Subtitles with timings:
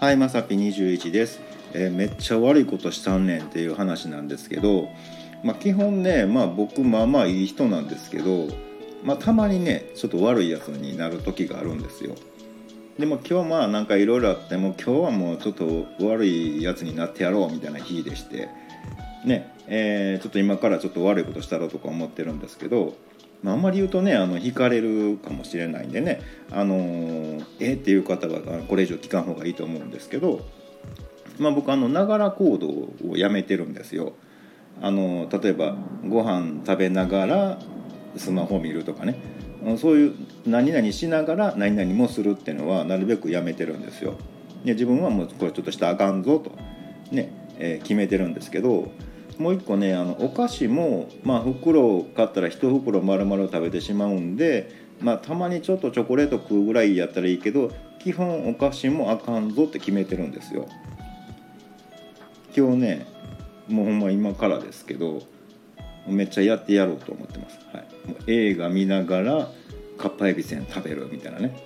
[0.00, 1.40] はいまさぴ21です、
[1.74, 4.88] えー、めっちゃ悪いことしたんねんっていう話なんですけど、
[5.44, 8.48] まあ、基本ね、まあ、僕まあまあいい人なんですけど、
[9.04, 12.14] まあ、たまにねちょっと悪いやつになる時があるんですよ。
[12.98, 18.48] でも今日まあなんかいろいろあっても今日はもうちょっと悪いやつになってやろうみたいな日でして
[19.24, 22.94] ねえー、ちょっと今からちょっと悪いことしたろうとか思ってるんですけど
[23.42, 26.20] まあ、あんまり言うとねあの引かれるかもしれないんでね
[26.50, 30.40] あのえっていう方はこれ以上聞かん方がいいと思うんですけど、
[31.38, 32.68] まあ、僕あのながら行動
[33.10, 34.12] をやめてるんですよ。
[34.82, 37.58] あの例えばご飯食べながら
[38.16, 39.20] スマホ見るとかね
[39.76, 40.14] そういう
[40.46, 44.14] 何々しながら何々もするっていうのはなるべくやめてるんですよ。
[44.64, 46.52] で自分はもうこれちょっとしたらあかんぞと
[47.10, 48.90] ね、えー、決めてるんですけど
[49.40, 60.68] もう一個ねあのお菓子も、まあ、袋を買ったら1袋丸々食べてしまうんで、まあ、たまにちょっとチョコレート食うぐらいやったらいいけど基本お菓子もあかんぞって決めてるんですよ。
[62.54, 63.06] 今日ね
[63.68, 65.22] もうほんま今からですけど
[66.06, 67.58] めっちゃやってやろうと思ってます。
[67.72, 69.48] はい、もう映画見ながら
[69.96, 71.56] かっぱえびせん食べるみたいなね。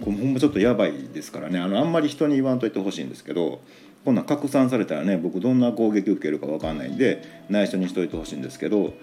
[0.00, 3.60] これほんまちょっとやばいですからねあのあんまり人に言わんといてほしいんですけど
[4.04, 8.94] こんなん拡散されたらね僕どんな攻撃受けるか分かんないんで内緒にしといてほしいんですけど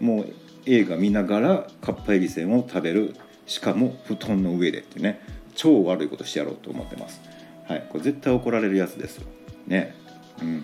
[0.00, 0.26] もう
[0.66, 3.14] 映画見ながらかっぱえびせんを食べる
[3.46, 5.20] しかも布団の上でってね
[5.54, 7.20] 超悪いことしてやろうと思ってます。
[7.66, 9.20] はい、これ絶対怒られるやつです。
[9.66, 9.94] ね。
[10.40, 10.62] うん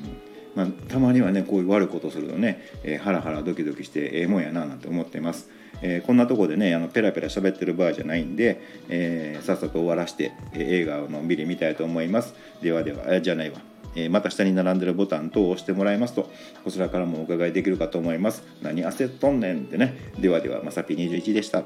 [0.54, 5.50] まあ、たまにはねこういう悪いことするとね、えー、ハラハラドキドキしてええもんやななんて思ってます。
[5.86, 12.34] えー、こんなとこでねあのペラペラ喋ってる場合じゃないんで、えー、さっさと終わらして、えー、映画をのんびり見たいと思います。
[12.62, 13.58] ではでは、じゃないわ。
[13.94, 16.28] えまた下に並んでるボタン等を押してもらいますと
[16.64, 21.62] こちらからもお伺いできるかと思います何焦っとんねんってねではではまさぴ21でした